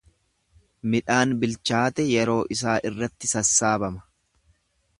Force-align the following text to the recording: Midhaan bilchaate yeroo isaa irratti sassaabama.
Midhaan 0.93 1.35
bilchaate 1.43 2.07
yeroo 2.15 2.39
isaa 2.57 2.75
irratti 2.91 3.33
sassaabama. 3.35 4.05